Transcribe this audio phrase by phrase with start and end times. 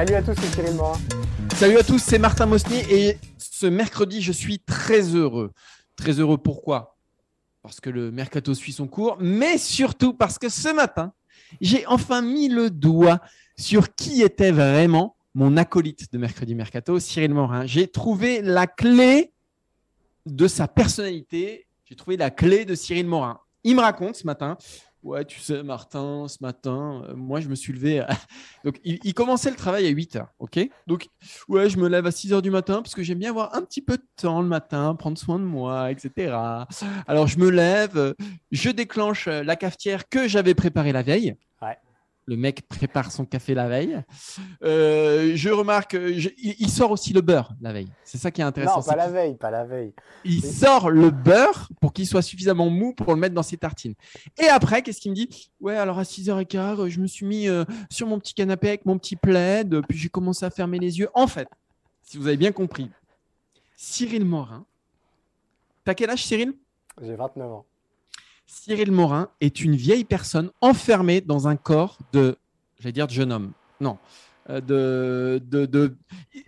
[0.00, 0.98] Salut à tous, c'est Cyril Morin.
[1.56, 5.52] Salut à tous, c'est Martin Mosnier et ce mercredi, je suis très heureux.
[5.94, 6.96] Très heureux pourquoi?
[7.60, 11.12] Parce que le mercato suit son cours, mais surtout parce que ce matin,
[11.60, 13.20] j'ai enfin mis le doigt
[13.58, 17.66] sur qui était vraiment mon acolyte de mercredi mercato, Cyril Morin.
[17.66, 19.34] J'ai trouvé la clé
[20.24, 23.38] de sa personnalité, j'ai trouvé la clé de Cyril Morin.
[23.64, 24.56] Il me raconte ce matin,
[25.02, 28.04] ouais, tu sais, Martin, ce matin, euh, moi, je me suis levé.
[28.64, 30.58] Donc, il, commençait le travail à 8 heures, ok?
[30.86, 31.08] Donc,
[31.48, 33.62] ouais, je me lève à 6 heures du matin parce que j'aime bien avoir un
[33.62, 36.36] petit peu de temps le matin, prendre soin de moi, etc.
[37.06, 38.14] Alors, je me lève,
[38.50, 41.36] je déclenche euh, la cafetière que j'avais préparée la veille.
[42.30, 44.00] Le mec prépare son café la veille.
[44.62, 47.88] Euh, je remarque, je- il, sort aussi le beurre la veille.
[48.04, 48.76] C'est ça qui est intéressant.
[48.76, 49.92] Non, pas la veille, pas la veille.
[50.24, 53.94] il sort le beurre pour qu'il soit suffisamment mou pour le mettre dans ses tartines.
[54.40, 55.50] Et après, qu'est-ce qu'il me dit?
[55.60, 58.96] Ouais, alors à 6h15, je me suis mis euh, sur mon petit canapé avec mon
[58.96, 61.08] petit plaid, puis j'ai commencé à fermer les yeux.
[61.14, 61.48] En fait,
[62.04, 62.92] si vous avez bien compris,
[63.74, 64.64] Cyril Morin,
[65.84, 66.52] t'as quel âge Cyril?
[67.02, 67.66] J'ai 29 ans.
[68.52, 72.36] Cyril Morin est une vieille personne enfermée dans un corps de,
[72.80, 73.52] j'allais dire de jeune homme.
[73.80, 73.96] Non.
[74.50, 75.96] euh, De, de,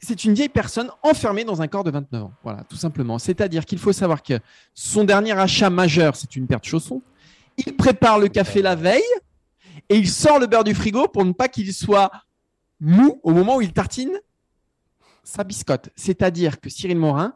[0.00, 2.32] C'est une vieille personne enfermée dans un corps de 29 ans.
[2.42, 3.18] Voilà, tout simplement.
[3.20, 4.40] C'est-à-dire qu'il faut savoir que
[4.74, 7.02] son dernier achat majeur, c'est une paire de chaussons.
[7.56, 9.02] Il prépare le café la veille
[9.88, 12.10] et il sort le beurre du frigo pour ne pas qu'il soit
[12.80, 14.18] mou au moment où il tartine
[15.22, 15.90] sa biscotte.
[15.94, 17.32] C'est-à-dire que Cyril Morin,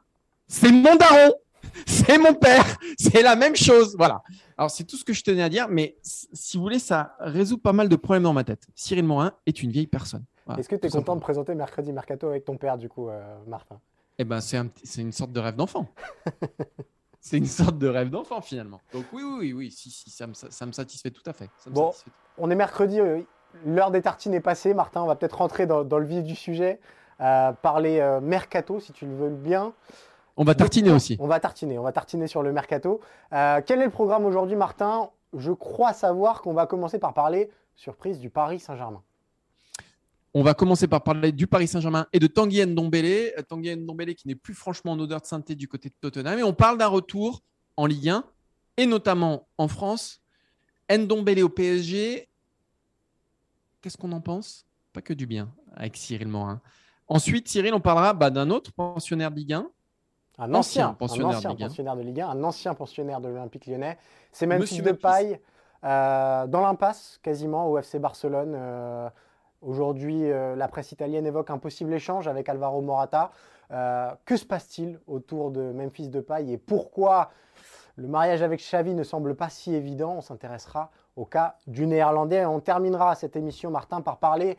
[0.49, 1.33] c'est mon daron,
[1.87, 3.95] c'est mon père, c'est la même chose.
[3.97, 4.23] Voilà.
[4.59, 7.59] Alors, c'est tout ce que je tenais à dire, mais si vous voulez, ça résout
[7.59, 8.67] pas mal de problèmes dans ma tête.
[8.75, 10.25] Cyril Morin est une vieille personne.
[10.47, 13.09] Voilà, Est-ce que tu es content de présenter Mercredi Mercato avec ton père, du coup,
[13.09, 13.79] euh, Martin?
[14.19, 15.87] Eh ben, c'est un une sorte de rêve d'enfant.
[17.21, 18.81] c'est une sorte de rêve d'enfant, finalement.
[18.95, 21.51] Donc, oui, oui, oui, oui, si, si, ça me, ça me satisfait tout à fait.
[21.59, 21.91] Ça me Bon.
[21.91, 22.11] satisfait.
[22.39, 23.21] On est mercredi, euh,
[23.67, 24.73] l'heure des tartines est passée.
[24.73, 26.81] Martin, on va peut-être rentrer dans, dans le vif du sujet,
[27.21, 29.75] euh, parler Mercato, si tu le veux bien.
[30.37, 31.17] On va tartiner aussi.
[31.19, 33.01] On va tartiner, on va tartiner sur le Mercato.
[33.33, 35.11] Euh, quel est le programme aujourd'hui, Martin?
[35.37, 39.03] Je crois savoir qu'on va commencer par parler, surprise, du Paris Saint-Germain.
[40.35, 43.33] On va commencer par parler du Paris Saint-Germain et de Tanguy Ndombele.
[43.39, 46.39] Euh, Tanguy Ndombele qui n'est plus franchement en odeur de sainteté du côté de Tottenham.
[46.39, 47.43] Et on parle d'un retour
[47.79, 48.25] en Ligue 1
[48.77, 50.21] et notamment en France.
[50.91, 52.29] Ndombele au PSG.
[53.81, 54.67] Qu'est-ce qu'on en pense?
[54.93, 56.61] Pas que du bien avec Cyril Morin.
[57.09, 59.71] Ensuite, Cyril, on parlera bah, d'un autre pensionnaire de Ligue 1.
[60.39, 63.29] Un Ancien ancien, pensionnaire un ancien de pensionnaire de Ligue 1, un ancien pensionnaire de
[63.29, 63.97] l'Olympique lyonnais.
[64.33, 64.93] C'est Memphis Monsieur Memphis.
[64.93, 65.41] Depay,
[65.85, 68.55] euh, dans l'impasse quasiment au FC Barcelone.
[68.55, 69.09] Euh,
[69.63, 73.33] Aujourd'hui, euh, la presse italienne évoque un possible échange avec Alvaro Morata.
[73.73, 77.31] Euh, que se passe-t-il autour de Memphis Depay et pourquoi
[77.97, 80.15] le mariage avec Xavi ne semble pas si évident?
[80.19, 82.45] On s'intéressera au cas du Néerlandais.
[82.45, 84.57] On terminera cette émission, Martin, par parler.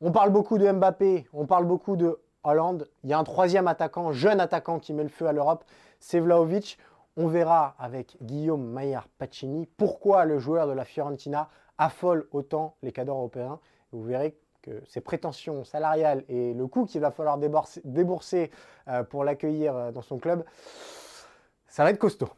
[0.00, 2.88] On parle beaucoup de Mbappé, on parle beaucoup de Hollande.
[3.04, 5.64] Il y a un troisième attaquant, jeune attaquant qui met le feu à l'Europe,
[6.00, 6.78] c'est Vlahovic.
[7.16, 12.92] On verra avec Guillaume Maillard Pacini pourquoi le joueur de la Fiorentina affole autant les
[12.92, 13.58] cadres européens.
[13.92, 18.50] Vous verrez que ses prétentions salariales et le coût qu'il va falloir débourser,
[18.88, 20.44] euh, pour l'accueillir euh, dans son club,
[21.66, 22.28] ça va être costaud.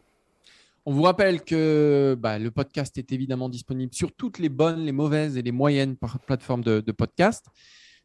[0.87, 4.92] On vous rappelle que bah, le podcast est évidemment disponible sur toutes les bonnes, les
[4.92, 5.97] mauvaises et les moyennes
[6.27, 7.47] plateformes de podcast.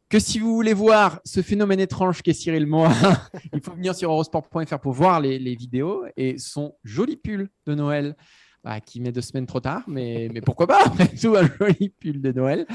[0.09, 3.17] Que si vous voulez voir ce phénomène étrange qu'est Cyril Morin,
[3.53, 7.73] il faut venir sur eurosport.fr pour voir les, les vidéos et son joli pull de
[7.73, 8.15] Noël
[8.63, 11.89] bah, qui met deux semaines trop tard, mais, mais pourquoi pas après tout un joli
[11.89, 12.67] pull de Noël.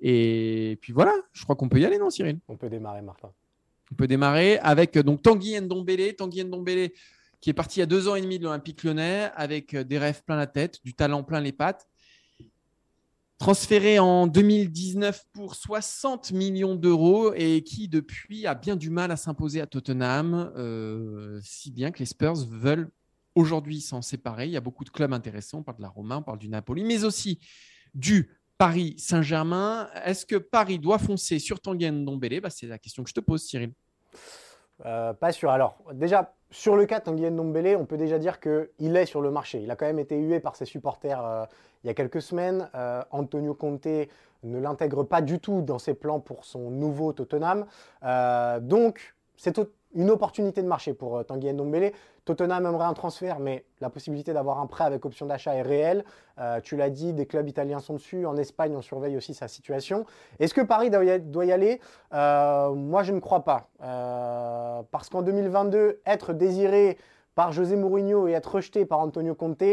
[0.00, 2.40] Et puis voilà, je crois qu'on peut y aller, non Cyril?
[2.48, 3.30] On peut démarrer, Martin.
[3.92, 6.16] on peut démarrer avec donc Tanguy Ndombele.
[6.16, 6.90] Tanguy Ndombele
[7.42, 9.84] qui est parti il y a deux ans et demi de l'Olympique lyonnais avec euh,
[9.84, 11.88] des rêves plein la tête, du talent plein les pattes.
[13.42, 19.16] Transféré en 2019 pour 60 millions d'euros et qui depuis a bien du mal à
[19.16, 22.92] s'imposer à Tottenham, euh, si bien que les Spurs veulent
[23.34, 24.46] aujourd'hui s'en séparer.
[24.46, 25.58] Il y a beaucoup de clubs intéressants.
[25.58, 27.40] On parle de la Roma, on parle du Napoli, mais aussi
[27.94, 29.90] du Paris Saint-Germain.
[30.04, 32.40] Est-ce que Paris doit foncer sur Tanguy Ndombele?
[32.40, 33.72] Bah, C'est la question que je te pose, Cyril.
[34.84, 35.50] Euh, pas sûr.
[35.50, 39.30] Alors, déjà, sur le cas Tanguy Ndombele, on peut déjà dire qu'il est sur le
[39.30, 39.60] marché.
[39.60, 41.44] Il a quand même été hué par ses supporters euh,
[41.84, 42.68] il y a quelques semaines.
[42.74, 47.66] Euh, Antonio Conte ne l'intègre pas du tout dans ses plans pour son nouveau Tottenham.
[48.60, 49.58] donc, c'est
[49.94, 51.92] une opportunité de marché pour euh, Tanguy Ndombele.
[52.24, 56.04] Tottenham aimerait un transfert, mais la possibilité d'avoir un prêt avec option d'achat est réelle.
[56.38, 58.26] Euh, tu l'as dit, des clubs italiens sont dessus.
[58.26, 60.06] En Espagne, on surveille aussi sa situation.
[60.38, 61.80] Est-ce que Paris doit y aller?
[62.14, 63.68] Euh, Moi, je ne crois pas.
[64.90, 66.96] parce qu'en 2022, être désiré
[67.34, 69.64] par José Mourinho et être rejeté par Antonio Conte,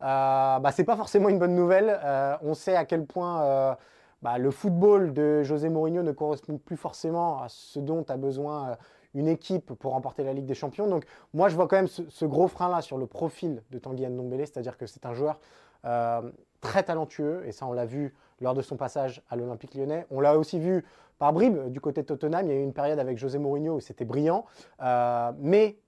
[0.00, 1.98] bah, ce n'est pas forcément une bonne nouvelle.
[2.42, 3.76] on sait à quel point
[4.22, 8.76] bah, le football de José Mourinho ne correspond plus forcément à ce dont a besoin
[9.16, 10.86] une équipe pour remporter la Ligue des Champions.
[10.86, 14.46] Donc moi, je vois quand même ce, gros frein-là sur le profil de Tanguy Ndombele,
[14.46, 15.40] c'est-à-dire que c'est un joueur
[15.86, 16.30] euh,
[16.60, 20.06] très talentueux, et ça on l'a vu lors de son passage à l'Olympique lyonnais.
[20.10, 20.84] On l'a aussi vu
[21.18, 22.46] par bribes du côté de Tottenham.
[22.46, 24.44] Il y a eu une période avec José Mourinho où c'était brillant.
[24.82, 25.78] Euh, mais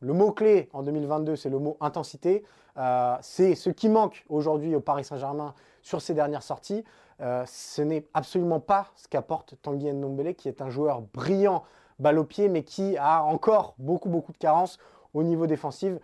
[0.00, 2.44] le mot-clé en 2022, c'est le mot intensité.
[2.76, 6.84] Euh, c'est ce qui manque aujourd'hui au Paris Saint-Germain sur ses dernières sorties.
[7.18, 11.62] ce n'est absolument pas ce qu'apporte Tanguy Ndombele, qui est un joueur brillant
[11.98, 14.78] balle au pied, mais qui a encore beaucoup, beaucoup de carences
[15.12, 15.94] au niveau défensif.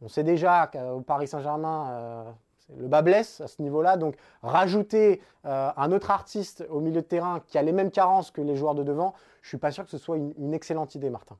[0.00, 2.30] On sait déjà qu'au Paris Saint-Germain, euh,
[2.76, 3.96] le bas blesse à ce niveau-là.
[3.96, 8.30] Donc, rajouter euh, un autre artiste au milieu de terrain qui a les mêmes carences
[8.30, 10.94] que les joueurs de devant, je ne suis pas sûr que ce soit une, excellente
[10.94, 11.36] idée, Martin.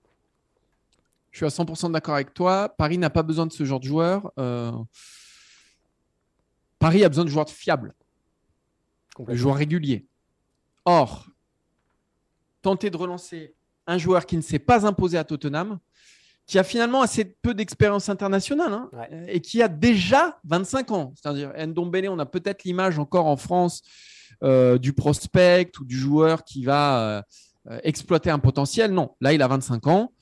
[1.30, 2.68] Je suis à 100% d'accord avec toi.
[2.68, 4.30] Paris n'a pas besoin de ce genre de joueur.
[4.38, 4.72] Euh,
[6.78, 7.94] Paris a besoin de joueurs fiables,
[9.18, 10.06] de joueurs réguliers.
[10.84, 11.26] Or,
[12.62, 13.54] tenter de relancer
[13.86, 15.78] un joueur qui ne s'est pas imposé à Tottenham,
[16.46, 18.90] qui a finalement assez peu d'expérience internationale hein,
[19.28, 21.14] et qui a déjà 25 ans.
[21.16, 23.82] C'est-à-dire, Ndombele, on a peut-être l'image encore en France
[24.42, 27.22] euh, du prospect ou du joueur qui va euh,
[27.70, 28.92] euh, exploiter un potentiel.
[28.92, 30.12] Non, là, il a 25 ans.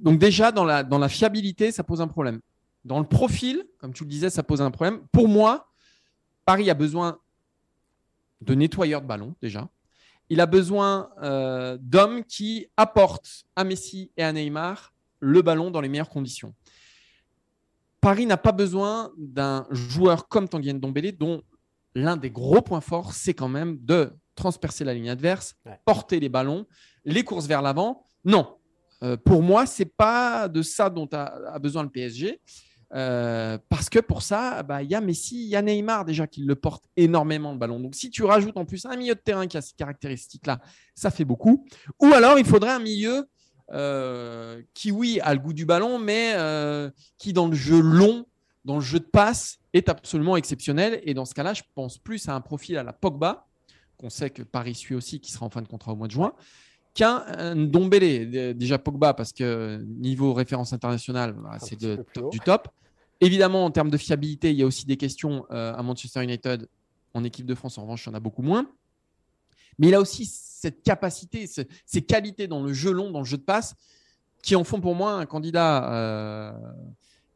[0.00, 2.40] donc déjà, dans la, dans la fiabilité, ça pose un problème.
[2.84, 5.00] Dans le profil, comme tu le disais, ça pose un problème.
[5.10, 5.72] Pour moi,
[6.44, 7.18] Paris a besoin
[8.40, 9.68] de nettoyeurs de ballon déjà
[10.34, 15.80] il a besoin euh, d'hommes qui apportent à Messi et à Neymar le ballon dans
[15.80, 16.52] les meilleures conditions.
[18.00, 21.40] Paris n'a pas besoin d'un joueur comme Tanguy Ndombele dont
[21.94, 25.54] l'un des gros points forts, c'est quand même de transpercer la ligne adverse,
[25.84, 26.66] porter les ballons,
[27.04, 28.04] les courses vers l'avant.
[28.24, 28.56] Non,
[29.04, 32.40] euh, pour moi, c'est pas de ça dont a besoin le PSG.
[32.92, 36.26] Euh, parce que pour ça, bah, il y a Messi, il y a Neymar déjà
[36.26, 37.80] qui le porte énormément le ballon.
[37.80, 40.60] Donc si tu rajoutes en plus un milieu de terrain qui a ces caractéristiques-là,
[40.94, 41.66] ça fait beaucoup.
[42.00, 43.28] Ou alors il faudrait un milieu
[43.72, 48.26] euh, qui, oui, a le goût du ballon, mais euh, qui dans le jeu long,
[48.64, 51.00] dans le jeu de passe, est absolument exceptionnel.
[51.04, 53.46] Et dans ce cas-là, je pense plus à un profil à la Pogba,
[53.96, 56.12] qu'on sait que Paris suit aussi, qui sera en fin de contrat au mois de
[56.12, 56.34] juin
[56.94, 58.54] qu'un Dombélé.
[58.54, 62.68] Déjà Pogba, parce que niveau référence internationale, bah, c'est du top.
[63.20, 66.68] Évidemment, en termes de fiabilité, il y a aussi des questions euh, à Manchester United.
[67.14, 68.68] En équipe de France, en revanche, il y en a beaucoup moins.
[69.78, 73.36] Mais il a aussi cette capacité, ces qualités dans le jeu long, dans le jeu
[73.36, 73.74] de passe,
[74.42, 76.52] qui en font pour moi un candidat euh,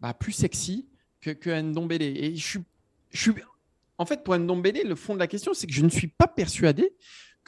[0.01, 0.87] bah, plus sexy
[1.21, 2.03] que, que Ndombele.
[2.03, 2.61] Et je suis,
[3.11, 3.43] je suis,
[3.99, 6.29] en fait, pour Ndombele, le fond de la question, c'est que je ne suis pas
[6.29, 6.93] persuadé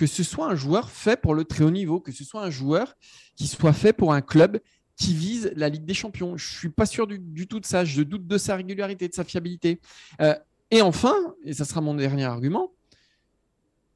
[0.01, 2.49] que ce soit un joueur fait pour le très haut niveau, que ce soit un
[2.49, 2.97] joueur
[3.37, 4.59] qui soit fait pour un club
[4.97, 6.39] qui vise la Ligue des Champions.
[6.39, 7.85] Je suis pas sûr du, tout de ça.
[7.85, 9.79] Je doute de sa régularité, de sa fiabilité.
[10.23, 10.35] Euh,
[10.71, 11.15] et enfin,
[11.45, 12.73] et ça sera mon dernier argument,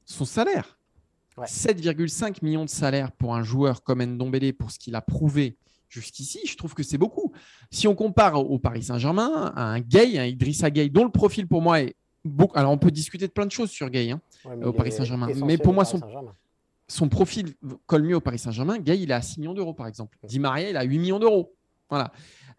[0.04, 0.78] son salaire.
[1.38, 5.56] 7,5 millions de salaire pour un joueur comme Ndombele pour ce qu'il a prouvé
[5.88, 7.32] jusqu'ici, je trouve que c'est beaucoup.
[7.70, 11.48] Si on compare au Paris Saint-Germain, à un Gay, un Idrissa Gay, dont le profil
[11.48, 12.56] pour moi est beaucoup.
[12.58, 14.20] Alors on peut discuter de plein de choses sur Gay hein,
[14.64, 16.00] au Paris Saint-Germain, mais pour moi son,
[16.88, 17.54] son profil
[17.86, 18.78] colle mieux au Paris Saint-Germain.
[18.78, 20.18] Gay, il est à 6 millions d'euros, par exemple.
[20.24, 21.54] Di Maria, il a 8 millions d'euros.
[21.88, 22.12] Voilà.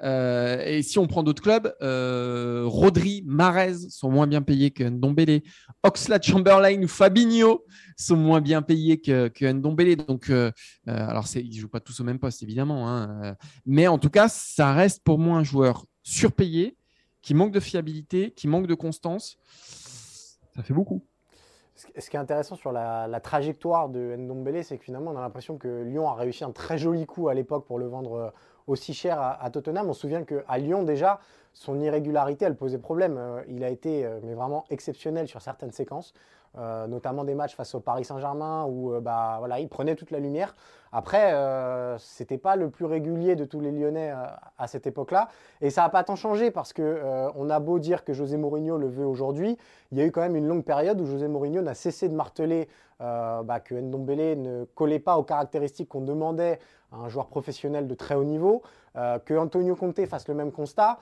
[0.03, 4.83] Euh, et si on prend d'autres clubs, euh, Rodri, Marez sont moins bien payés que
[4.83, 5.41] Ndombele.
[5.83, 7.63] Oxlade Chamberlain ou Fabinho
[7.97, 9.95] sont moins bien payés que, que Ndombele.
[9.95, 10.51] Donc, euh,
[10.85, 12.89] alors, ils ne jouent pas tous au même poste, évidemment.
[12.89, 13.35] Hein.
[13.65, 16.77] mais en tout cas, ça reste pour moi un joueur surpayé,
[17.25, 19.39] qui manque de fiabilité, qui manque de constance.
[20.55, 21.01] Ça fait beaucoup.
[21.73, 25.57] Ce qui est intéressant sur la, trajectoire de Ndombele, c'est que finalement, on a l'impression
[25.57, 28.29] que Lyon a réussi un très joli coup à l'époque pour le vendre euh,
[28.67, 29.89] aussi cher à, Tottenham.
[29.89, 31.19] On se souvient qu'à Lyon, déjà,
[31.53, 33.17] son irrégularité, elle posait problème.
[33.17, 36.13] Euh, il a été euh, mais vraiment exceptionnel sur certaines séquences.
[36.57, 40.19] Euh, notamment des matchs face au Paris Saint-Germain où euh, bah, il prenait toute la
[40.19, 40.55] lumière.
[40.93, 44.13] Après, euh, ce n'était pas le plus régulier de tous les Lyonnais
[44.57, 45.27] à cette époque-là.
[45.59, 48.77] Et ça n'a pas tant changé parce qu'on on a beau dire que José Mourinho
[48.77, 49.57] le veut aujourd'hui,
[49.91, 52.15] il y a eu quand même une longue période où José Mourinho n'a cessé de
[52.15, 52.69] marteler
[52.99, 56.59] bah, que Ndombele ne collait pas aux caractéristiques qu'on demandait
[56.93, 58.61] à un joueur professionnel de très haut niveau,
[58.93, 60.99] que Antonio Conte fasse le même constat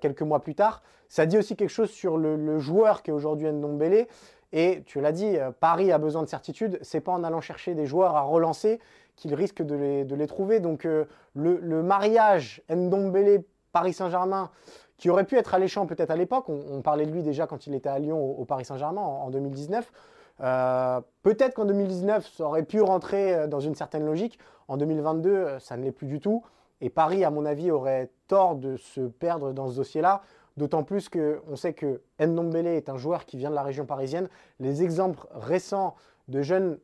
[0.00, 0.82] quelques mois plus tard.
[1.08, 4.08] Ça dit aussi quelque chose sur le, le joueur qui est aujourd'hui Ndombele.
[4.52, 6.78] Et tu l'as dit, euh, Paris a besoin de certitude.
[6.82, 8.80] C'est pas en allant chercher des joueurs à relancer
[9.16, 10.60] qu'il risque de les, trouver.
[10.60, 14.50] Donc euh, le, mariage Ndombele Paris Saint-Germain,
[14.96, 17.74] qui aurait pu être alléchant peut-être à l'époque, on, parlait de lui déjà quand il
[17.74, 19.92] était à Lyon au, Paris Saint-Germain en, 2019.
[20.40, 24.38] Euh, peut-être qu'en 2019, ça aurait pu rentrer dans une certaine logique.
[24.68, 26.44] En 2022, ça ne l'est plus du tout.
[26.80, 30.22] Et Paris, à mon avis, aurait tort de se perdre dans ce dossier-là.
[30.58, 34.28] D'autant plus qu'on sait que Ndombele est un joueur qui vient de la région parisienne.
[34.58, 35.94] Les exemples récents
[36.26, 36.80] de jeunes,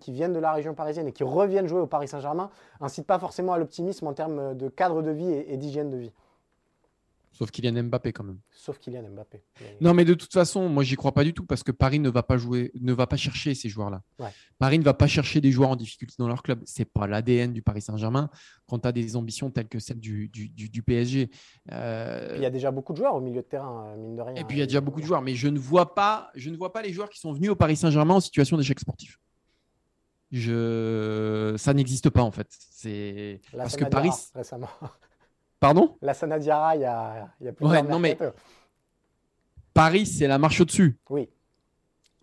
[0.00, 3.18] qui viennent de la région parisienne et qui reviennent jouer au Paris Saint-Germain incitent pas
[3.18, 6.12] forcément à l'optimisme en termes de cadre de vie et d'hygiène de vie.
[7.34, 8.38] Sauf Kylian Mbappé quand même.
[8.52, 9.42] Sauf Kylian Mbappé.
[9.80, 12.08] Non, mais de toute façon, moi, j'y crois pas du tout parce que Paris ne
[12.08, 14.02] va pas jouer, ne va pas chercher ces joueurs-là.
[14.58, 16.62] Paris ne va pas chercher des joueurs en difficulté dans leur club.
[16.64, 18.30] C'est pas l'ADN du Paris Saint-Germain
[18.68, 21.28] quand tu as des ambitions telles que celles du, du, PSG.
[21.72, 24.22] Euh, il y a déjà beaucoup de joueurs au milieu de terrain, euh, mine de
[24.22, 24.36] rien.
[24.36, 26.50] Et puis il y a déjà beaucoup de joueurs, mais je ne vois pas, je
[26.50, 29.18] ne vois pas les joueurs qui sont venus au Paris Saint-Germain en situation d'échec sportif.
[30.30, 31.54] Je...
[31.58, 32.46] Ça n'existe pas en fait.
[32.48, 34.68] C'est parce que Paris récemment.
[35.60, 35.96] Pardon?
[36.02, 38.18] La Sanadiara, il y a, il y a plus ouais, non, mais
[39.72, 40.98] Paris, c'est la marche au-dessus.
[41.08, 41.28] Oui.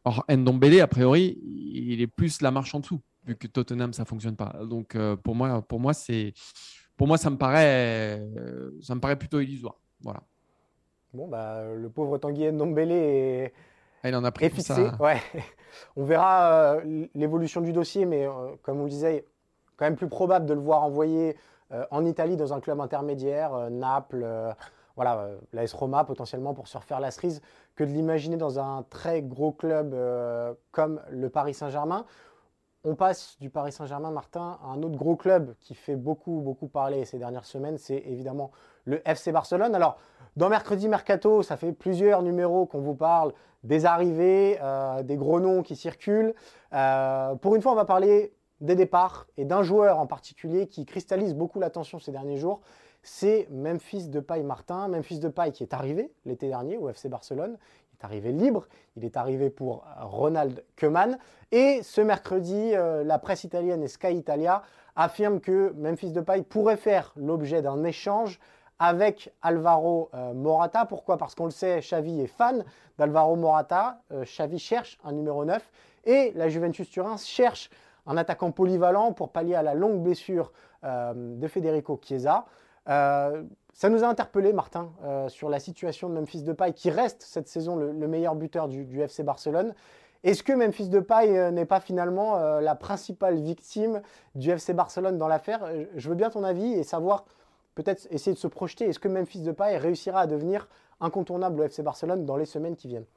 [0.03, 4.03] Or, Ndombele, a priori, il est plus la marche en dessous, vu que Tottenham, ça
[4.03, 4.53] ne fonctionne pas.
[4.67, 6.33] Donc, euh, pour moi, pour moi, c'est,
[6.97, 8.23] pour moi, ça me paraît,
[8.81, 9.75] ça me paraît plutôt illusoire.
[10.01, 10.21] Voilà.
[11.13, 13.53] Bon, bah, le pauvre Tanguy Ndombele est,
[14.03, 14.89] ah, il en a pris fixé.
[14.99, 15.21] Ouais.
[15.95, 19.25] On verra euh, l'évolution du dossier, mais euh, comme on le disait,
[19.77, 21.33] quand même plus probable de le voir envoyer euh,
[21.91, 24.51] en Italie dans un club intermédiaire, euh, Naples, euh,
[24.95, 27.41] voilà, l'AS Roma potentiellement pour se refaire la cerise,
[27.75, 29.95] que de l'imaginer dans un très gros club
[30.71, 32.05] comme le Paris Saint-Germain.
[32.83, 36.67] On passe du Paris Saint-Germain, Martin, à un autre gros club qui fait beaucoup, beaucoup
[36.67, 38.51] parler ces dernières semaines, c'est évidemment
[38.83, 39.73] le FC Barcelone.
[39.73, 39.97] Alors,
[40.35, 43.31] dans Mercredi Mercato, ça fait plusieurs numéros qu'on vous parle
[43.63, 44.59] des arrivées,
[45.03, 46.33] des gros noms qui circulent.
[46.69, 51.33] pour une fois, on va parler des départs et d'un joueur en particulier qui cristallise
[51.33, 52.61] beaucoup l'attention ces derniers jours,
[53.03, 54.87] c'est Memphis Depay Martin.
[54.87, 57.57] Memphis Depay qui est arrivé l'été dernier au FC Barcelone.
[57.91, 61.17] Il est arrivé libre, il est arrivé pour Ronald Koeman.
[61.51, 64.63] Et ce mercredi, euh, la presse italienne et Sky Italia
[64.95, 68.39] affirment que Memphis Depay pourrait faire l'objet d'un échange
[68.77, 70.85] avec Alvaro euh, Morata.
[70.85, 71.17] Pourquoi?
[71.17, 72.63] Parce qu'on le sait, Xavi est fan
[72.97, 74.01] d'Alvaro Morata.
[74.11, 75.63] Euh, Xavi cherche un numéro 9
[76.05, 77.69] et la Juventus Turin cherche
[78.05, 80.51] un attaquant polyvalent pour pallier à la longue blessure
[80.83, 82.45] euh, de Federico Chiesa.
[82.89, 83.43] Euh,
[83.73, 87.47] ça nous a interpellé, Martin, euh, sur la situation de Memphis Depay, qui reste cette
[87.47, 89.73] saison le, meilleur buteur du, FC Barcelone.
[90.23, 94.03] Est-ce que Memphis Depay n'est pas finalement la principale victime
[94.35, 95.67] du FC Barcelone dans l'affaire?
[95.95, 97.25] Je veux bien ton avis et savoir,
[97.73, 98.85] peut-être essayer de se projeter.
[98.85, 100.67] Est-ce que Memphis Depay réussira à devenir
[100.99, 103.07] incontournable au FC Barcelone dans les semaines qui viennent?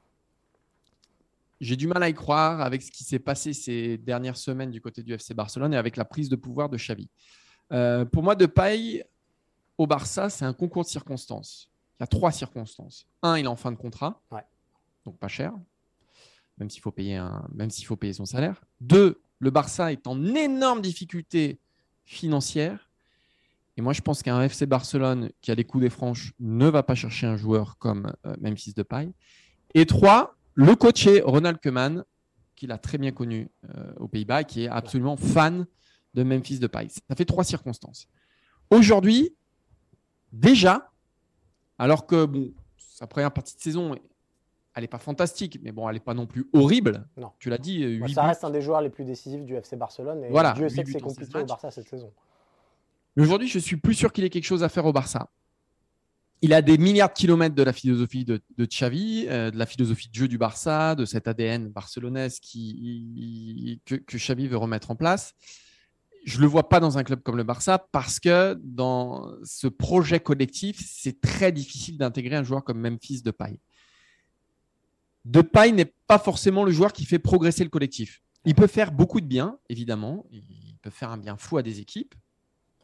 [1.61, 4.81] J'ai du mal à y croire avec ce qui s'est passé ces dernières semaines du
[4.81, 7.09] côté du FC Barcelone et avec la prise de pouvoir de Xavi.
[7.71, 9.03] Euh, pour moi, de paille
[9.77, 11.71] au Barça, c'est un concours de circonstances.
[11.99, 13.07] Il y a trois circonstances.
[13.21, 14.21] Un, il est en fin de contrat,
[15.05, 15.53] donc pas cher,
[16.57, 18.61] même s'il faut payer un, même s'il faut payer son salaire.
[18.81, 21.59] Deux, le Barça est en énorme difficulté
[22.05, 22.89] financière.
[23.77, 26.83] Et moi, je pense qu'un FC Barcelone qui a les coups des franches ne va
[26.83, 29.11] pas chercher un joueur comme euh, Memphis Depay.
[29.73, 32.03] Et trois, le coaché Ronald Koeman,
[32.55, 35.65] qu'il a très bien connu euh, aux Pays-Bas, qui est absolument fan
[36.13, 36.87] de Memphis Depay.
[36.89, 38.07] Ça fait trois circonstances.
[38.71, 39.35] Aujourd'hui,
[40.31, 40.89] déjà,
[41.77, 43.95] alors que bon, sa première partie de saison,
[44.73, 47.05] elle n'est pas fantastique, mais bon, elle n'est pas non plus horrible.
[47.17, 47.31] Non.
[47.39, 48.01] Tu l'as dit.
[48.13, 50.23] ça reste un des joueurs les plus décisifs du FC Barcelone.
[50.23, 52.11] Et voilà, Dieu sait que c'est compliqué au Barça cette saison.
[53.15, 55.29] Mais aujourd'hui, je suis plus sûr qu'il ait quelque chose à faire au Barça
[56.45, 59.65] il a des milliards de kilomètres de la philosophie de, de Xavi, euh, de la
[59.65, 64.95] philosophie de jeu du Barça, de cet ADN barcelonaise que, que, Xavi veut remettre en
[64.95, 65.33] place.
[66.23, 69.65] Je ne le vois pas dans un club comme le Barça parce que dans ce
[69.65, 73.59] projet collectif, c'est très difficile d'intégrer un joueur comme Memphis Depay.
[75.25, 78.21] Depay n'est pas forcément le joueur qui fait progresser le collectif.
[78.45, 80.27] Il peut faire beaucoup de bien, évidemment.
[80.31, 82.13] Il peut faire un bien fou à des équipes.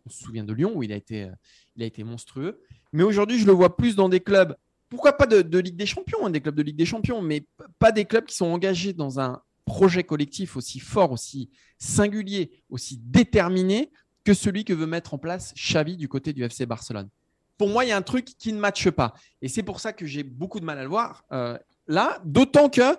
[0.08, 1.30] On se souvient de Lyon où il a été,
[1.75, 2.60] il a été monstrueux.
[2.93, 4.55] Mais aujourd'hui, je le vois plus dans des clubs
[4.91, 7.45] pourquoi pas de, de Ligue des Champions, hein, des clubs de Ligue des Champions, mais
[7.79, 13.00] pas des clubs qui sont engagés dans un projet collectif aussi fort, aussi singulier, aussi
[13.01, 13.89] déterminé
[14.25, 17.10] que celui que veut mettre en place Xavi du côté du FC Barcelone.
[17.57, 19.13] Pour moi, il y a un truc qui ne matche pas.
[19.41, 21.57] Et c'est pour ça que j'ai beaucoup de mal à le voir euh,
[21.88, 22.98] là, d'autant que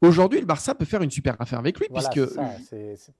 [0.00, 2.32] aujourd'hui, le Barça peut faire une super affaire avec lui, Voilà, puisque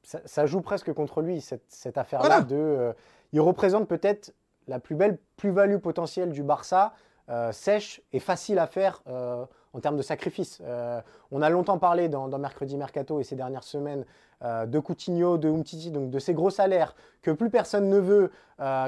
[0.03, 2.27] ça, joue presque contre lui, cette, cette affaire-là.
[2.27, 2.43] Voilà.
[2.43, 2.93] de, euh,
[3.33, 4.33] il représente peut-être
[4.69, 6.93] la plus belle plus-value potentielle du Barça,
[7.29, 10.61] euh, sèche et facile à faire euh, en termes de sacrifice.
[10.63, 11.01] Euh,
[11.33, 14.05] on a longtemps parlé dans, Mercredi Mercato et ces dernières semaines
[14.43, 18.31] de Coutinho, de Umtiti, donc de ces gros salaires que plus personne ne veut,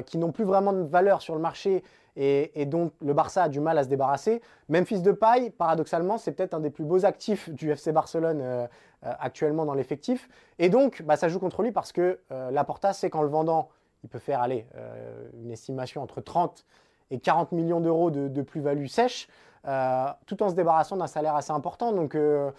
[0.05, 1.83] qui n'ont plus vraiment de valeur sur le marché
[2.17, 4.43] et, dont le Barça a du mal à se débarrasser.
[4.69, 8.69] Memphis Depay, paradoxalement, c'est peut-être un des plus beaux actifs du FC Barcelone
[9.01, 10.29] actuellement dans l'effectif.
[10.59, 12.21] Et donc, bah, ça joue contre lui parce que
[12.51, 13.71] Laporta sait qu'en le vendant,
[14.05, 16.65] il peut faire aller euh, une estimation entre 30
[17.11, 19.29] et 40 millions d'euros de, de plus-value sèche,
[19.67, 21.93] euh, tout en se débarrassant d'un salaire assez important.
[21.93, 22.51] Donc euh,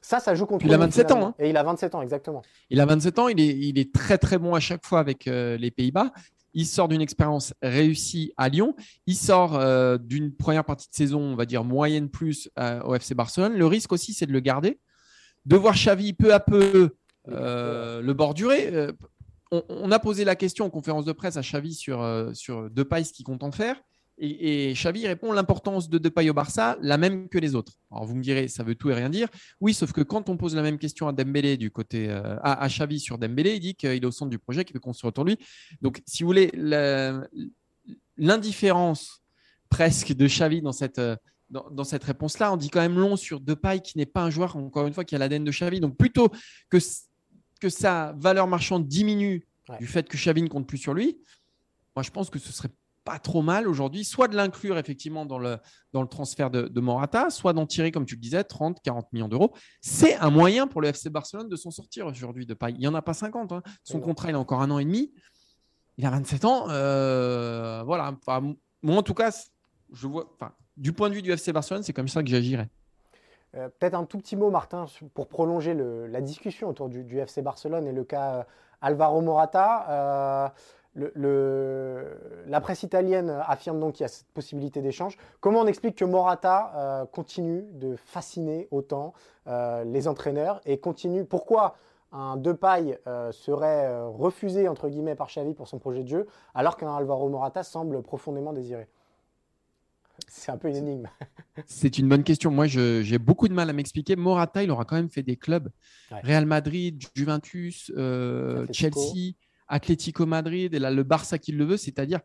[0.00, 1.34] ça, ça joue contre il a lui, 27 ans, hein.
[1.38, 2.42] Et il a 27 ans, exactement.
[2.70, 5.26] Il a 27 ans, il est, il est très très bon à chaque fois avec
[5.26, 6.12] les Pays-Bas.
[6.54, 8.74] Il sort d'une expérience réussie à Lyon.
[9.06, 12.94] Il sort euh, d'une première partie de saison, on va dire moyenne plus euh, au
[12.94, 13.56] FC Barcelone.
[13.56, 14.80] Le risque aussi, c'est de le garder,
[15.46, 16.96] de voir Xavi peu à peu
[17.28, 18.88] euh, le bordurer.
[19.50, 23.02] On, a posé la question en conférence de presse à Xavi sur, euh, sur Depay,
[23.02, 23.82] ce qu'il compte en faire.
[24.16, 27.72] Et, et Xavi répond l'importance de Depay au Barça, la même que les autres.
[27.90, 29.28] Alors vous me direz, ça veut tout et rien dire.
[29.60, 32.62] Oui, sauf que quand on pose la même question à Dembélé du côté euh, à,
[32.62, 35.08] à Xavi sur Dembélé, il dit qu'il est au centre du projet, qu'il veut construire
[35.08, 35.38] autour de lui.
[35.80, 36.52] Donc, si vous voulez,
[38.16, 39.22] l'indifférence
[39.70, 41.16] presque de Xavi dans cette euh,
[41.48, 44.30] dans, dans cette réponse-là, on dit quand même long sur Depay qui n'est pas un
[44.30, 45.80] joueur encore une fois qui a l'ADN de Xavi.
[45.80, 46.30] Donc plutôt
[46.68, 46.78] que
[47.60, 49.78] que sa valeur marchande diminue Ouais.
[49.78, 51.20] du fait que Xavi ne compte plus sur lui,
[51.94, 52.70] moi je pense que ce serait
[53.04, 55.58] pas trop mal aujourd'hui, soit de l'inclure effectivement dans le,
[55.92, 59.12] dans le transfert de, de Morata, soit d'en tirer, comme tu le disais, 30, 40
[59.12, 59.54] millions d'euros.
[59.80, 62.74] C'est un moyen pour le FC Barcelone de s'en sortir aujourd'hui de paille.
[62.74, 63.52] Il n'y en a pas 50.
[63.52, 63.62] hein.
[63.84, 65.12] Son contrat, il a encore un an et demi.
[65.98, 66.66] Il a 27 ans.
[66.68, 68.12] euh, voilà.
[68.26, 69.30] Enfin, moi, en tout cas,
[69.92, 72.68] je vois, enfin, du point de vue du FC Barcelone, c'est comme ça que j'agirais.
[73.56, 77.86] Euh, Peut-être un tout petit mot, Martin, pour prolonger la discussion autour du, FC Barcelone
[77.86, 78.42] et le cas euh,
[78.80, 80.52] Alvaro Morata.
[80.96, 82.14] Euh,
[82.46, 85.16] la presse italienne affirme donc qu'il y a cette possibilité d'échange.
[85.40, 89.12] Comment on explique que Morata continue de fasciner autant
[89.46, 91.76] les entraîneurs et continue Pourquoi
[92.12, 96.76] un Depay euh, serait refusé entre guillemets par Xavi pour son projet de jeu, alors
[96.76, 98.88] qu'un Alvaro Morata semble profondément désiré?
[100.28, 101.08] C'est un peu une énigme.
[101.66, 102.50] C'est une bonne question.
[102.50, 104.16] Moi, j'ai beaucoup de mal à m'expliquer.
[104.16, 105.70] Morata, il aura quand même fait des clubs.
[106.10, 106.20] Ouais.
[106.22, 108.66] Real Madrid, Juventus, euh.
[108.72, 109.34] Chelsea,
[109.68, 111.76] Atlético Madrid, et là, le Barça qui le veut.
[111.76, 112.20] C'est-à-dire,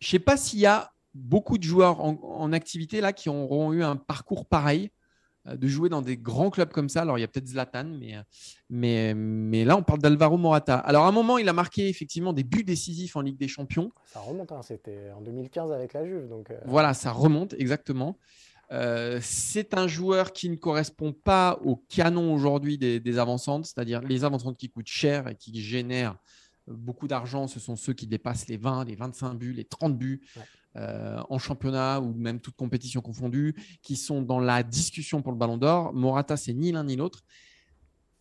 [0.00, 3.28] je ne sais pas s'il y a beaucoup de joueurs en, en activité là qui
[3.28, 4.90] auront eu un parcours pareil,
[5.46, 7.02] de jouer dans des grands clubs comme ça.
[7.02, 8.22] Alors, il y a peut-être Zlatan, mais, euh,
[8.70, 10.76] mais, mais là, on parle d'Alvaro Morata.
[10.76, 13.90] Alors, à un moment, il a marqué effectivement des buts décisifs en Ligue des Champions.
[14.06, 16.28] Ça remonte, hein, c'était en 2015 avec la Juve.
[16.28, 18.18] Donc, euh, Voilà, ça remonte exactement.
[18.70, 24.00] Euh, c'est un joueur qui ne correspond pas au canon aujourd'hui des, des avancantes, c'est-à-dire
[24.00, 26.16] les avancantes qui coûtent cher et qui génèrent
[26.68, 27.48] beaucoup d'argent.
[27.48, 30.42] Ce sont ceux qui dépassent les 20, les 25 buts, les 30 buts Ouais.
[30.76, 35.38] Euh, en championnat ou même toute compétition confondue, qui sont dans la discussion pour le
[35.38, 35.92] Ballon d'Or.
[35.92, 37.22] Morata, c'est ni l'un ni l'autre.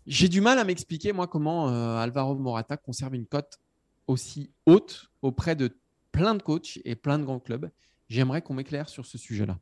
[0.07, 3.59] J'ai du mal à m'expliquer, moi, comment euh, Alvaro Morata conserve une cote
[4.07, 5.77] aussi haute auprès de
[6.11, 7.69] plein de coachs et plein de grands clubs.
[8.09, 9.57] J'aimerais qu'on m'éclaire sur ce sujet-là.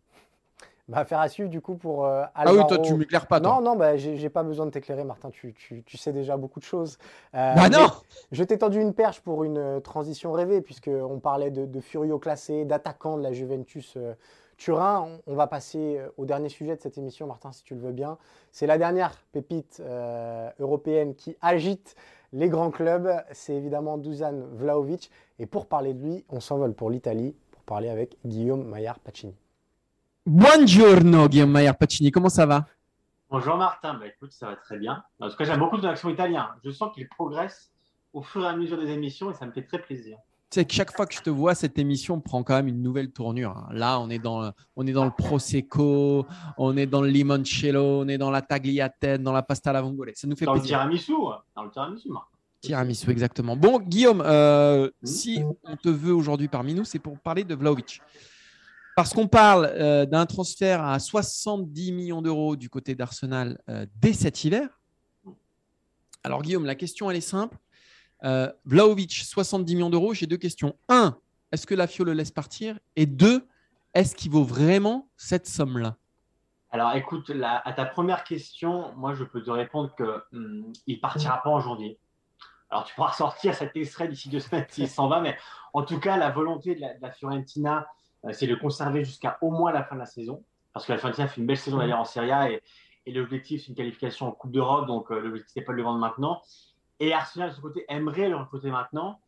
[0.89, 3.56] Bah, affaire à suivre du coup pour euh, Ah oui, toi, tu m'éclaires pas, toi.
[3.56, 5.30] Non, non, bah, j'ai pas besoin de t'éclairer, Martin.
[5.30, 6.97] Tu, tu- tu sais déjà beaucoup de choses.
[7.36, 7.88] Euh, Bah non
[8.32, 12.19] Je t'ai tendu une perche pour une euh, transition rêvée, puisqu'on parlait de, de Furio
[12.19, 14.13] classé, d'attaquant de la Juventus euh,
[14.58, 15.08] Turin.
[15.28, 17.93] On, on va passer au dernier sujet de cette émission, Martin, si tu le veux
[17.93, 18.17] bien.
[18.52, 19.82] C'est la dernière pépite
[20.60, 21.95] européenne qui agite
[22.34, 23.10] les grands clubs.
[23.32, 25.12] C'est évidemment Dusan Vlahovic.
[25.39, 29.36] Et pour parler de lui, on s'envole pour l'Italie pour parler avec Guillaume Maillard-Pacini.
[30.30, 32.68] Buongiorno, Guillaume Maillard Pacini, comment ça va?
[33.32, 35.04] Bonjour Martin, bah, écoute, ça va très bien.
[35.20, 36.50] En tout cas, j'aime beaucoup ton accent italien.
[36.63, 37.72] Je sens qu'il progresse
[38.13, 40.18] au fur et à mesure des émissions et ça me fait très plaisir.
[40.52, 42.84] Tu sais que chaque fois que je te vois, cette émission prend quand même une
[42.84, 43.58] nouvelle tournure.
[43.58, 43.70] hein.
[43.72, 46.28] Là, on est dans, on est dans le Prosecco,
[46.60, 50.12] on est dans le limoncello, on est dans la tagliatelle, dans la pasta alla vongole.
[50.13, 50.78] Ça nous fait Dans le plaisir.
[50.78, 51.13] tiramisu,
[51.56, 52.28] dans le tiramisu, Martin.
[52.62, 53.56] Tiramisu, exactement.
[53.56, 55.08] Bon, Guillaume, euh, Mhm.
[55.08, 58.00] si on te veut aujourd'hui parmi nous, c'est pour parler de Vlaovic.
[59.00, 64.12] Parce qu'on parle euh, d'un transfert à 70 millions d'euros du côté d'Arsenal euh, dès
[64.12, 64.68] cet hiver.
[66.22, 67.58] Alors, Guillaume, la question, elle est simple.
[68.26, 70.76] Euh, Vlahovic, 70 millions d'euros, j'ai deux questions.
[70.90, 71.16] Un,
[71.54, 72.78] est-ce que la FIO le laisse partir?
[72.98, 73.48] Et deux,
[73.94, 75.96] est-ce qu'il vaut vraiment cette somme-là?
[76.70, 81.42] Alors écoute, à ta première question, moi je peux te répondre qu'il hum, ne partira
[81.42, 81.98] pas en janvier.
[82.70, 85.38] Alors tu pourras sortir cet extrait d'ici deux semaines s'il s'en va, mais
[85.74, 87.88] en tout cas, la volonté de la, Fiorentina,
[88.32, 90.44] c'est de le conserver jusqu'à au moins la fin de la saison.
[90.74, 92.62] Parce que la Fiorentina fait une belle saison d'ailleurs en Serie A et,
[93.08, 95.98] l'objectif, c'est une qualification en Coupe d'Europe, donc euh, l'objectif, n'est pas de le vendre
[95.98, 96.44] maintenant.
[97.00, 99.20] Et Arsenal, de son côté, aimerait le recruter maintenant.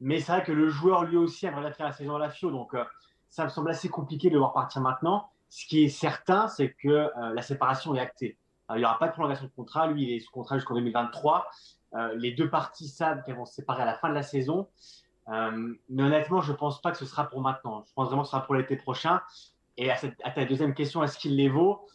[0.00, 2.50] Mais c'est vrai que le joueur, lui aussi, aimerait faire la saison à la Fio.
[2.50, 2.84] Donc, euh,
[3.28, 5.30] ça me semble assez compliqué de le voir partir maintenant.
[5.48, 8.36] Ce qui est certain, c'est que euh, la séparation est actée.
[8.70, 9.86] il n'y aura pas de prolongation de contrat.
[9.88, 11.46] Lui, il est sous contrat jusqu'en 2023.
[11.94, 14.68] Euh, les deux parties savent qu'elles vont se séparer à la fin de la saison.
[15.30, 17.84] Euh, mais honnêtement, je ne pense pas que ce sera pour maintenant.
[17.86, 19.20] Je pense vraiment que ce sera pour l'été prochain.
[19.76, 21.86] Et à, ta deuxième question, est-ce qu'il les vaut?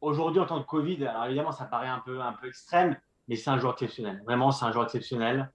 [0.00, 2.96] Aujourd'hui, en tant que Covid, alors évidemment, ça paraît un peu, un peu extrême,
[3.28, 4.22] mais c'est un joueur exceptionnel.
[4.24, 5.50] Vraiment, c'est un joueur exceptionnel.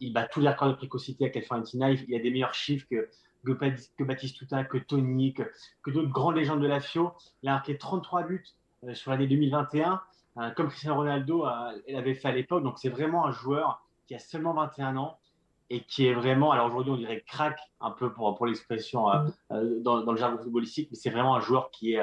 [0.00, 1.90] il bat tous les records de précocité avec Fiorentina.
[1.90, 3.08] Il, il a des meilleurs chiffres que,
[3.44, 7.12] Baptiste Touta, que Tony, que, d'autres grandes légendes de la FIO.
[7.42, 8.44] Il a marqué 33 buts
[8.84, 10.00] euh, sur l'année 2021,
[10.38, 12.62] euh, comme Cristiano Ronaldo euh, l'avait fait à l'époque.
[12.62, 15.18] Donc c'est vraiment un joueur qui a seulement 21 ans
[15.70, 19.82] et qui est vraiment, alors aujourd'hui on dirait crack un peu pour, pour l'expression mm.
[19.82, 22.02] dans, le jargon footballistique, mais c'est vraiment un joueur qui, est,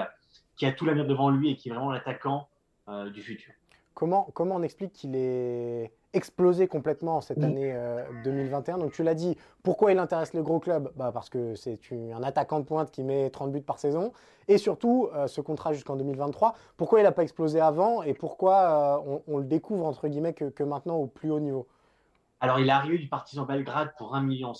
[0.56, 2.48] qui a tout l'avenir devant lui et qui est vraiment l'attaquant
[3.14, 3.54] du futur.
[3.94, 7.76] Comment, comment on explique qu'il est explosé complètement cette année
[8.24, 11.56] 2021 euh, Donc tu l'as dit, pourquoi il intéresse les gros clubs bah Parce que
[11.56, 11.80] c'est
[12.14, 14.12] un attaquant de pointe qui met 30 buts par saison.
[14.48, 19.02] Et surtout, euh, ce contrat jusqu'en 2023, pourquoi il n'a pas explosé avant et pourquoi
[19.06, 21.68] euh, on, le découvre entre guillemets que, maintenant au plus haut niveau?
[22.40, 24.54] Alors il est arrivé du Partizan Belgrade pour 1,5 million.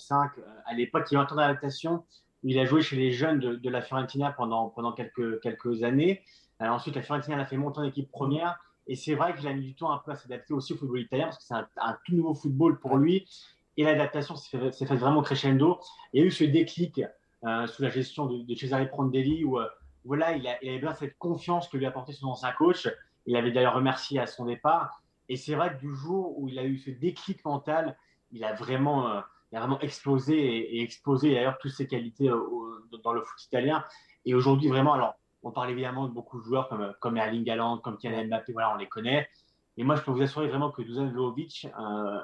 [0.66, 2.04] À l'époque, il a en d'adaptation.
[2.42, 6.22] Il a joué chez les jeunes de, la Fiorentina pendant, pendant quelques, quelques années.
[6.60, 8.58] ensuite, la Fiorentina l'a fait monter en équipe première.
[8.88, 11.00] Et c'est vrai qu'il a mis du temps un peu à s'adapter aussi au football
[11.00, 13.28] italien parce que c'est un, tout nouveau football pour lui.
[13.76, 15.78] Et l'adaptation s'est faite fait vraiment crescendo.
[16.12, 17.02] Il y a eu ce déclic
[17.44, 19.68] euh, sous la gestion de, Cesare Prandelli où euh,
[20.04, 22.88] voilà, il, avait bien cette confiance que lui apportait son ancien coach.
[23.26, 25.02] Il avait d'ailleurs remercié à son départ.
[25.28, 27.96] Et c'est vrai que du jour où il a eu ce déclic mental,
[28.30, 29.20] il a vraiment, euh,
[29.52, 32.28] il a vraiment explosé et, explosé d'ailleurs toutes ses qualités
[33.02, 33.84] dans le foot italien.
[34.24, 37.78] Et aujourd'hui, vraiment, alors on parle évidemment de beaucoup de joueurs comme, comme Erling Haaland,
[37.78, 39.28] comme Kylian Mbappé, voilà, on les connaît.
[39.76, 42.20] Et moi, je peux vous assurer vraiment que Dusan Vlahovic, euh,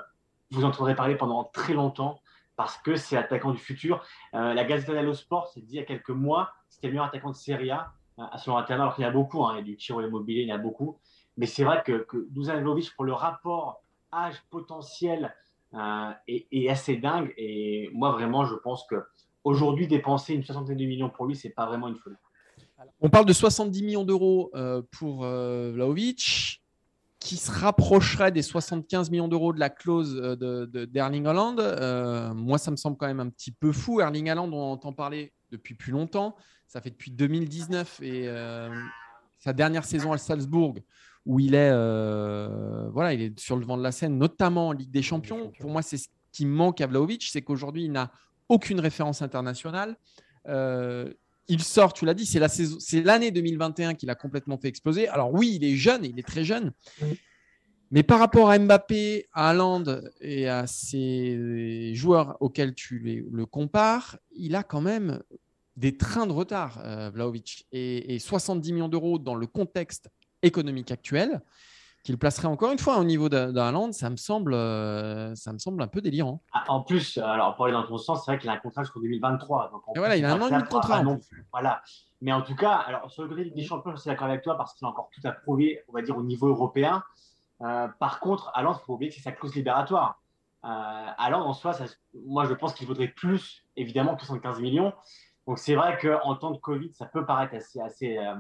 [0.51, 2.21] vous entendrez parler pendant très longtemps
[2.57, 4.05] parce que c'est l'attaquant du futur.
[4.35, 7.07] Euh, la Gazzetta dello Sport s'est dit il y a quelques mois, c'était le meilleur
[7.07, 9.55] attaquant de Serie A euh, à son internat, alors qu'il y en a beaucoup, hein,
[9.55, 10.99] il y a du Tiro Immobilier, il y en a beaucoup.
[11.37, 15.35] Mais c'est vrai que, que Dusan Vlahovic, pour le rapport âge potentiel,
[16.29, 17.33] est, assez dingue.
[17.37, 19.03] Et moi, vraiment, je pense que
[19.43, 22.17] aujourd'hui, dépenser une soixantaine de millions pour lui, c'est pas vraiment une folie.
[23.01, 26.63] On parle de 70 millions d'euros euh, pour euh, Vlaovic,
[27.19, 32.35] qui se rapprocherait des 75 millions d'euros de la clause euh, d'Erling Haaland.
[32.35, 34.01] moi, ça me semble quand même un petit peu fou.
[34.01, 36.37] Erling Haaland, on entend parler depuis plus longtemps.
[36.67, 38.29] Ça fait depuis 2019 et
[39.39, 40.75] sa dernière saison à Salzbourg,
[41.27, 41.71] où il est,
[42.91, 45.53] voilà, il est sur le vent de la scène, notamment en Ligue des Champions.
[45.59, 48.11] Pour moi, c'est ce qui manque à Vlaovic, c'est qu'aujourd'hui, il n'a
[48.49, 49.97] aucune référence internationale
[51.49, 54.69] il sort, tu l'as dit, c'est la saison, c'est l'année 2021 qu'il a complètement fait
[54.69, 55.09] exploser.
[55.09, 56.73] Alors oui, il est jeune, il est très jeune,
[57.91, 59.85] mais par rapport à Mbappé, à Haaland
[60.21, 65.23] et à ces joueurs auxquels tu le compares, il a quand même
[65.77, 70.09] des trains de retard, euh, Vlaovic, et, et 70 millions d'euros dans le contexte
[70.45, 71.41] économique actuel
[72.05, 75.83] qu'il placerait encore une fois au niveau d'un ça me semble, euh, ça me semble
[75.83, 76.43] un peu délirant.
[76.53, 78.83] Ah, en plus, alors pour aller dans ton sens, c'est vrai qu'il a un contrat
[78.83, 79.71] jusqu'en 2023.
[79.73, 81.03] Donc voilà, il a un an de contrat.
[81.03, 81.19] Non
[81.51, 81.83] Voilà.
[82.21, 84.57] Mais en tout cas, alors sur le côté des Champions, je suis d'accord avec toi
[84.57, 87.03] parce qu'il a encore tout à prouver, on va dire au niveau européen.
[87.63, 90.21] Euh, par contre, à il faut oublier que c'est sa clause libératoire.
[90.65, 91.85] Euh, en soi, ça,
[92.27, 94.93] moi, je pense qu'il vaudrait plus, évidemment, que 75 millions.
[95.47, 98.35] Donc c'est vrai qu'en temps de Covid, ça peut paraître assez, assez, euh,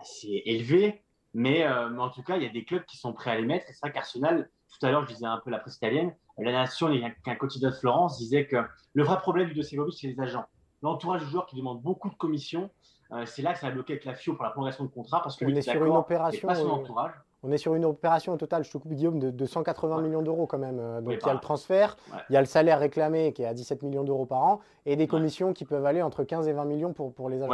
[0.00, 1.01] assez élevé.
[1.34, 1.66] Euh, mais,
[1.98, 3.66] en tout cas, il y a des clubs qui sont prêts à les mettre.
[3.68, 6.90] C'est vrai qu'Arsenal, tout à l'heure, je disais un peu la presse italienne, la Nation,
[7.24, 8.56] qu'un quotidien de Florence disait que
[8.94, 10.44] le vrai problème du dossier Vlahovic, c'est les agents.
[10.82, 12.70] L'entourage du joueur qui demande beaucoup de commissions,
[13.12, 15.22] euh, c'est là que ça a bloqué avec la FIO pour la prolongation de contrat
[15.22, 16.48] parce que on est sur une opération.
[16.48, 17.12] Pas son entourage.
[17.44, 20.46] On est sur une opération au total, je te coupe Guillaume, de, 180 millions d'euros
[20.46, 20.78] quand même.
[20.78, 21.96] Euh, donc il y a le transfert,
[22.30, 24.94] il y a le salaire réclamé qui est à 17 millions d'euros par an et
[24.94, 27.52] des commissions qui peuvent aller entre 15 et 20 millions pour, pour les agents.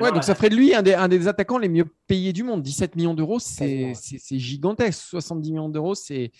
[0.00, 2.42] Ouais, donc ça ferait de lui un des, un des, attaquants les mieux payés du
[2.42, 2.62] monde.
[2.62, 3.94] 17 millions d'euros, c'est
[4.30, 5.00] gigantesque.
[5.00, 6.32] 70 millions d'euros, c'est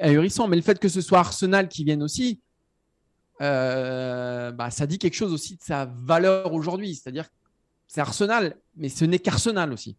[0.00, 0.48] ahurissant.
[0.48, 2.40] Mais le fait que ce soit Arsenal qui vienne aussi,
[3.40, 6.96] euh, bah, ça dit quelque chose aussi de sa valeur aujourd'hui.
[6.96, 7.26] C'est-à-dire
[7.86, 9.96] c'est Arsenal, mais ce n'est qu'Arsenal aussi.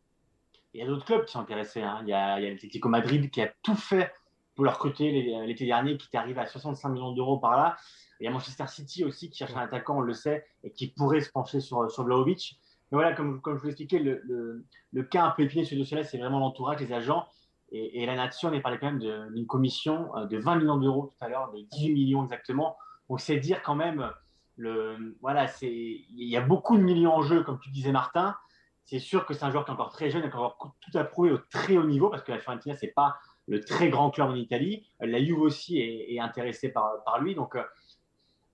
[0.74, 1.82] Il y a d'autres clubs qui sont intéressés.
[1.82, 2.00] Hein.
[2.04, 4.12] Il y a, l'Atlético Madrid qui a tout fait
[4.56, 5.12] pour leur recruter
[5.46, 7.78] l'été dernier, qui était arrivé à 65 millions d'euros par là.
[8.20, 10.88] Il y a Manchester City aussi qui cherche un attaquant, on le sait, et qui
[10.88, 12.60] pourrait se pencher sur, sur Vlaovic.
[12.92, 16.04] Mais voilà, comme, je vous l'expliquais, le, le, cas un peu épineux sur ce dossier-là,
[16.04, 17.26] c'est vraiment l'entourage, les agents.
[17.72, 21.08] Et, la nation, on est parlé quand même d'une commission euh, de 20 millions d'euros
[21.08, 22.76] tout à l'heure, de 18 millions exactement.
[23.10, 24.12] Donc c'est dire quand même,
[24.58, 28.36] le, voilà, il y a beaucoup de millions en jeu, comme tu disais Martin.
[28.86, 30.98] C'est sûr que c'est un joueur qui est encore très jeune, qui a encore tout
[30.98, 33.18] à prouver au très haut niveau, parce que la Fiorentina, c'est pas
[33.48, 34.88] le très grand club en Italie.
[35.00, 37.36] La Juve aussi est, intéressée par, lui.
[37.36, 37.64] Donc, euh,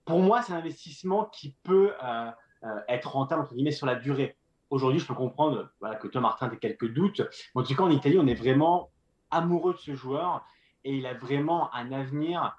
[0.06, 2.32] pour moi, c'est un investissement qui peut euh,
[2.64, 4.38] euh, être rentable entre guillemets sur la durée.
[4.70, 5.70] Aujourd'hui, je peux comprendre
[6.02, 7.22] que toi, Martin, as quelques doutes.
[7.56, 8.92] Mais en tout cas, en Italie, on est vraiment
[9.32, 10.46] amoureux de ce joueur
[10.84, 12.58] et il a vraiment un avenir.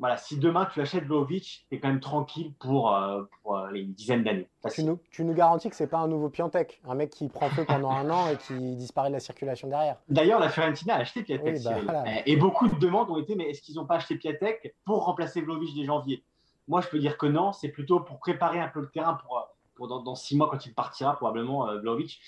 [0.00, 3.70] Voilà, si demain tu achètes Vlaovic, tu es quand même tranquille pour, euh, pour euh,
[3.70, 4.48] les dizaines d'années.
[4.72, 7.50] Tu nous, tu nous garantis que c'est pas un nouveau Piantec, un mec qui prend
[7.50, 9.96] feu pendant un an et qui disparaît de la circulation derrière.
[10.08, 11.56] D'ailleurs, la Fiorentina a acheté Piatek.
[11.56, 12.26] Oui, bah, voilà.
[12.26, 15.42] Et beaucoup de demandes ont été mais est-ce qu'ils n'ont pas acheté Piatek pour remplacer
[15.42, 16.24] Vlaovic dès janvier?
[16.66, 19.50] Moi, je peux dire que non, c'est plutôt pour préparer un peu le terrain pour,
[19.74, 22.20] pour dans, dans, six mois quand il partira, probablement, euh, Vlaovic.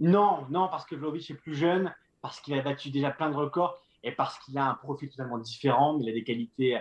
[0.00, 3.36] Non, non, parce que Vlaovic est plus jeune, parce qu'il a battu déjà plein de
[3.36, 5.98] records et parce qu'il a un profil totalement différent.
[6.00, 6.80] Il a des qualités, euh,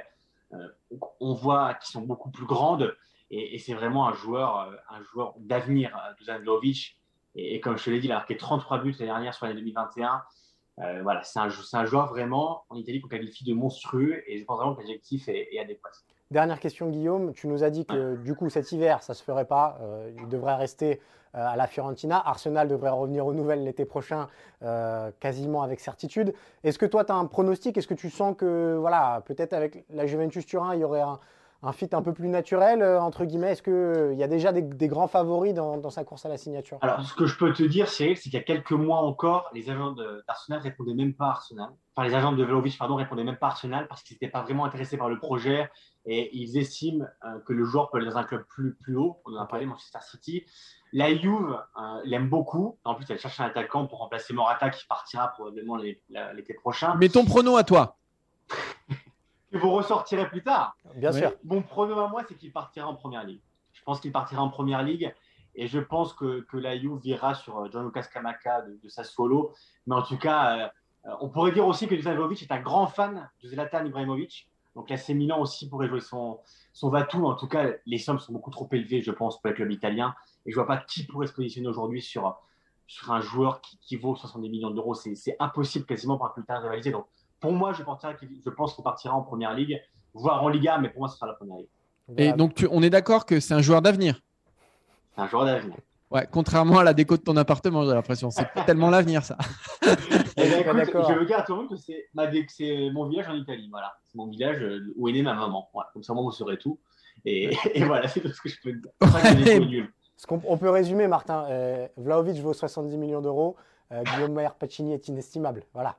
[1.20, 2.96] on voit, qui sont beaucoup plus grandes.
[3.32, 7.00] Et, et c'est vraiment un joueur, euh, un joueur d'avenir, euh, Dusan Vlaovic.
[7.36, 9.46] Et, et, comme je te l'ai dit, il a marqué 33 buts l'année dernière sur
[9.46, 10.22] l'année 2021.
[10.80, 14.44] Euh, voilà, c'est un, un, joueur vraiment en Italie qu'on qualifie de monstrueux et je
[14.44, 15.92] pense vraiment que l'adjectif est, est, adéquat.
[16.32, 17.34] Dernière question, Guillaume.
[17.34, 19.78] Tu nous as dit que du coup, cet hiver, ça ne se ferait pas.
[19.82, 21.00] Euh, il devrait rester
[21.36, 22.22] à la Fiorentina.
[22.26, 24.28] Arsenal devrait revenir aux nouvelles l'été prochain,
[24.64, 26.34] euh, quasiment avec certitude.
[26.64, 27.78] Est-ce que toi, tu as un pronostic?
[27.78, 31.20] Est-ce que tu sens que, voilà, peut-être avec la Juventus Turin, il y aurait un,
[31.66, 33.52] un fit un peu plus naturel, euh, entre guillemets?
[33.52, 36.30] Est-ce qu'il euh, y a déjà des, des grands favoris dans, dans, sa course à
[36.30, 36.78] la signature?
[36.82, 39.50] Alors, ce que je peux te dire, Cyril, c'est qu'il y a quelques mois encore,
[39.54, 39.92] les agents
[40.28, 41.70] d'Arsenal ne répondaient même pas à Arsenal.
[41.96, 44.44] Enfin, les agents de Velovic, pardon, répondaient même pas à Arsenal parce qu'ils n'étaient pas
[44.44, 45.70] vraiment intéressés par le projet
[46.06, 49.22] et ils estiment euh, que le joueur peut aller dans un club plus, plus haut.
[49.26, 50.46] On en a parlé, Manchester City.
[50.94, 52.78] La Juve euh, l'aime beaucoup.
[52.84, 56.96] En plus, elle cherche un attaquant pour remplacer Morata qui partira probablement l'été prochain.
[57.00, 57.98] Mais ton prono à toi?
[59.56, 60.76] Que vous ressortirez plus tard.
[60.96, 61.32] Bien sûr.
[61.44, 63.42] Mon pronom à moi, c'est qu'il partira en première ligue.
[63.74, 65.14] Je pense qu'il partira en première ligue
[65.56, 69.54] et je pense que, que la Juve virera sur John Lucas Kamaka de, de Sassuolo.
[69.88, 70.72] Mais en tout cas,
[71.06, 74.50] euh, on pourrait dire aussi que Dusan est un grand fan de Zlatan Ibrahimovic.
[74.76, 76.40] Donc l'AC Milan aussi pourrait jouer son,
[76.74, 77.26] son Vatou.
[77.26, 80.14] En tout cas, les sommes sont beaucoup trop élevées, je pense, pour le club italien.
[80.46, 82.38] Et je ne vois pas qui pourrait se positionner aujourd'hui sur,
[82.88, 84.94] sur un joueur qui, qui vaut 70 millions d'euros.
[84.94, 86.92] C'est impossible quasiment pour un club rivalisé.
[86.92, 87.06] Donc
[87.46, 87.84] pour moi, je,
[88.44, 89.82] je pense qu'on partira en première ligue,
[90.14, 91.70] voire en Liga, mais pour moi, ce sera la première ligue.
[92.18, 94.22] Et donc, tu, on est d'accord que c'est un joueur d'avenir?
[95.16, 95.76] C'est un joueur d'avenir.
[96.12, 98.30] Ouais, contrairement à la déco de ton appartement, j'ai l'impression.
[98.30, 99.38] C'est pas tellement l'avenir, ça.
[99.84, 103.68] Eh écoute, je veux dire à tout le monde que c'est mon village en Italie.
[103.72, 103.98] Voilà.
[104.06, 105.68] C'est mon village euh, où est née ma maman.
[105.74, 105.90] Voilà.
[105.94, 106.80] Comme ça, moi, vous saurez tout.
[107.26, 108.92] Et, et voilà, c'est tout ce que je peux dire.
[109.02, 109.88] Ouais.
[110.18, 113.56] Ce qu'on on peut résumer, Martin, euh, Vlaovic vaut 70 millions d'euros.
[113.92, 115.64] Euh, Guillaume Mayer Pacini est inestimable.
[115.74, 115.98] Voilà.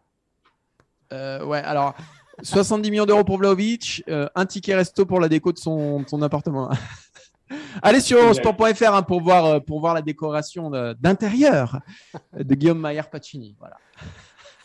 [1.13, 1.95] Euh, ouais, alors
[2.43, 6.23] 70 millions d'euros pour Vlaovic, euh, un ticket resto pour la déco de son, son
[6.23, 6.71] appartement.
[7.83, 11.81] Allez sur eurosport.fr hein, pour, voir, euh, pour voir la décoration d'intérieur
[12.37, 13.55] de, de, Guillaume Mayer Pacini.
[13.59, 13.77] Voilà.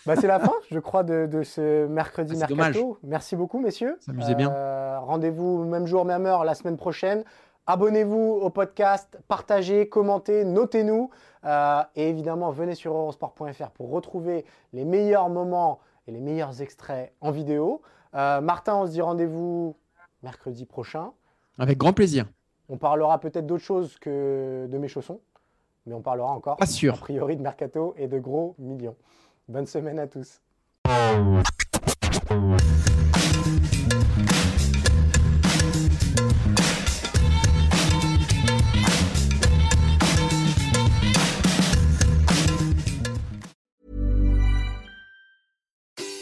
[0.05, 2.79] Bah, c'est la fin, je crois, de, de ce mercredi ah, mercato.
[2.79, 2.97] Dommage.
[3.03, 3.97] Merci beaucoup, messieurs.
[3.99, 4.51] S'amusez bien.
[4.51, 7.23] Euh, Rendez-vous même jour, même heure la semaine prochaine.
[7.67, 11.11] Abonnez-vous au podcast, partagez, commentez, notez-nous.
[11.45, 15.79] Euh, et évidemment, venez sur eurosport.fr pour retrouver les meilleurs moments
[16.11, 17.81] et les meilleurs extraits en vidéo.
[18.15, 19.75] Euh, Martin, on se dit rendez-vous
[20.23, 21.11] mercredi prochain.
[21.57, 22.25] Avec grand plaisir.
[22.69, 25.19] On parlera peut-être d'autre chose que de mes chaussons,
[25.85, 26.93] mais on parlera encore, Pas sûr.
[26.93, 28.95] a priori, de mercato et de gros millions.
[29.47, 30.39] Bonne semaine à tous.